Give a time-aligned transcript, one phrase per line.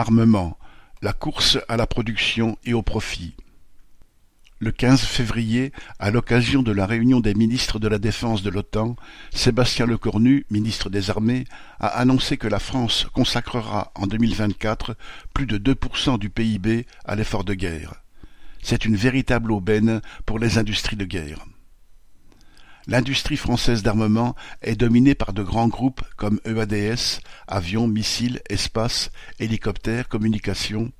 [0.00, 0.56] Armement,
[1.02, 3.34] la course à la production et au profit.
[4.58, 8.96] Le 15 février, à l'occasion de la réunion des ministres de la Défense de l'OTAN,
[9.30, 11.44] Sébastien Lecornu, ministre des Armées,
[11.80, 14.96] a annoncé que la France consacrera en 2024
[15.34, 17.96] plus de 2% du PIB à l'effort de guerre.
[18.62, 21.44] C'est une véritable aubaine pour les industries de guerre.
[22.90, 30.08] L'industrie française d'armement est dominée par de grands groupes comme EADS, avions, missiles, espace, hélicoptères,
[30.08, 30.90] communications,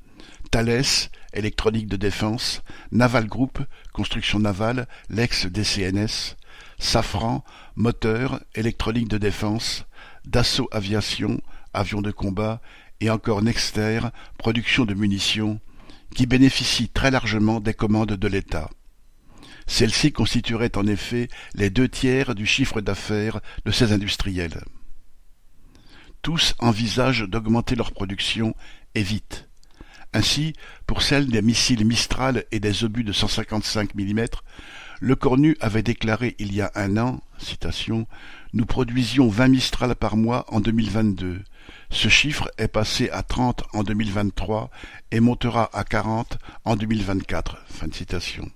[0.53, 0.85] Thales,
[1.33, 2.63] électronique de défense,
[2.93, 3.59] Naval Group,
[3.93, 6.37] construction navale, l'ex-DCNS,
[6.79, 9.85] Safran, moteur, électronique de défense,
[10.25, 11.41] Dassault Aviation,
[11.75, 12.61] avions de combat,
[13.01, 14.03] et encore Nexter,
[14.39, 15.59] production de munitions,
[16.15, 18.71] qui bénéficient très largement des commandes de l'État.
[19.71, 24.65] Celles-ci constitueraient en effet les deux tiers du chiffre d'affaires de ces industriels.
[26.23, 28.57] Tous envisagent d'augmenter leur production,
[28.97, 29.49] et vite.
[30.13, 30.55] Ainsi,
[30.89, 34.25] pour celle des missiles Mistral et des obus de 155 mm,
[35.01, 37.21] le Cornu avait déclaré il y a un an,
[38.53, 41.45] Nous produisions 20 Mistral par mois en 2022.
[41.91, 44.69] Ce chiffre est passé à 30 en 2023
[45.13, 47.65] et montera à 40 en 2024.
[47.69, 48.51] Fin de citation.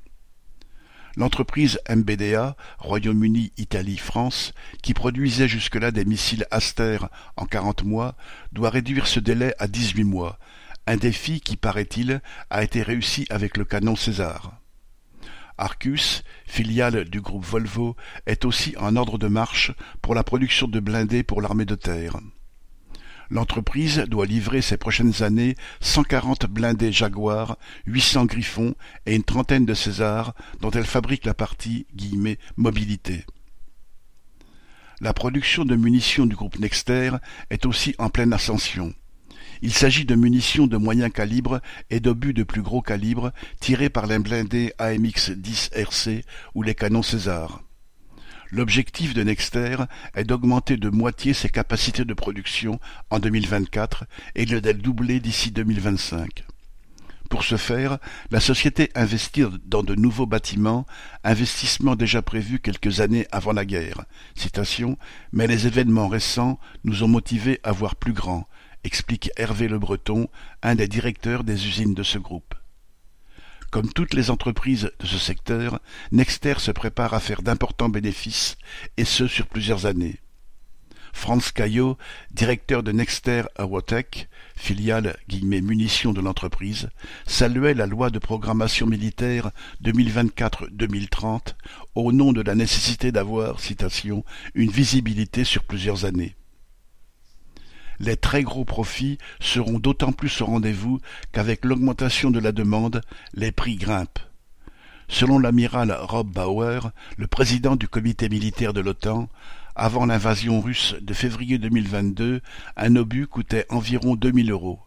[1.17, 6.98] L'entreprise MBDA, Royaume-Uni, Italie, France, qui produisait jusque-là des missiles Aster
[7.37, 8.17] en 40 mois,
[8.53, 10.39] doit réduire ce délai à 18 mois,
[10.87, 14.61] un défi qui, paraît-il, a été réussi avec le canon César.
[15.56, 20.81] Arcus, filiale du groupe Volvo, est aussi en ordre de marche pour la production de
[20.81, 22.19] blindés pour l'armée de terre.
[23.30, 28.75] L'entreprise doit livrer ces prochaines années 140 blindés Jaguar, 800 Griffons
[29.06, 31.86] et une trentaine de César dont elle fabrique la partie
[32.56, 33.25] mobilité.
[35.00, 37.12] La production de munitions du groupe Nexter
[37.50, 38.94] est aussi en pleine ascension.
[39.62, 44.06] Il s'agit de munitions de moyen calibre et d'obus de plus gros calibre tirés par
[44.06, 47.62] les blindés AMX-10 RC ou les canons César.
[48.50, 49.77] L'objectif de Nexter
[50.15, 52.78] est d'augmenter de moitié ses capacités de production
[53.10, 56.44] en 2024 et de les doubler d'ici 2025.
[57.31, 57.99] Pour ce faire,
[58.31, 60.87] la société investit dans de nouveaux bâtiments,
[61.25, 64.05] investissement déjà prévu quelques années avant la guerre.
[65.32, 68.47] Mais les événements récents nous ont motivés à voir plus grand,
[68.84, 70.28] explique Hervé Le Breton,
[70.62, 72.55] un des directeurs des usines de ce groupe.
[73.75, 75.81] Comme toutes les entreprises de ce secteur,
[76.12, 78.57] Nexter se prépare à faire d'importants bénéfices,
[78.97, 80.21] et ce sur plusieurs années.
[81.12, 81.99] Franz Caillot,
[82.31, 86.89] directeur de Nexter Aerotech, filiale guillemets munitions de l'entreprise,
[87.27, 89.51] saluait la loi de programmation militaire
[89.83, 91.56] 2024-2030
[91.97, 94.25] au nom de la nécessité d'avoir, citation,
[94.55, 96.37] une visibilité sur plusieurs années
[98.04, 101.00] les très gros profits seront d'autant plus au rendez-vous
[101.32, 103.00] qu'avec l'augmentation de la demande,
[103.32, 104.19] les prix grimpent.
[105.09, 109.28] Selon l'amiral Rob Bauer, le président du comité militaire de l'OTAN,
[109.75, 112.41] avant l'invasion russe de février 2022,
[112.76, 114.81] un obus coûtait environ 2000 euros.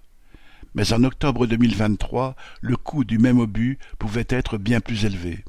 [0.75, 5.43] Mais en octobre 2023, le coût du même obus pouvait être bien plus élevé.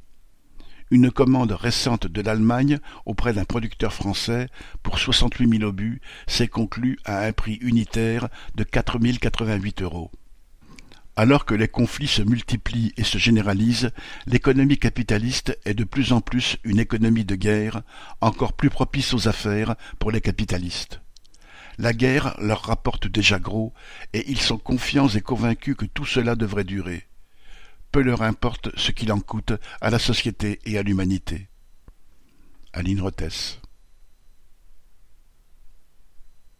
[0.90, 4.48] Une commande récente de l'Allemagne auprès d'un producteur français
[4.82, 10.10] pour soixante-huit mille obus s'est conclue à un prix unitaire de quatre mille quatre-vingt-huit euros.
[11.14, 13.90] Alors que les conflits se multiplient et se généralisent,
[14.26, 17.82] l'économie capitaliste est de plus en plus une économie de guerre,
[18.22, 21.02] encore plus propice aux affaires pour les capitalistes.
[21.76, 23.74] La guerre leur rapporte déjà gros,
[24.14, 27.08] et ils sont confiants et convaincus que tout cela devrait durer
[27.92, 31.48] peu leur importe ce qu'il en coûte à la société et à l'humanité.
[32.72, 33.60] Aline Rothès